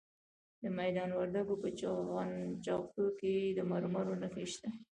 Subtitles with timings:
[0.61, 1.67] د میدان وردګو په
[2.65, 4.69] جغتو کې د مرمرو نښې شته.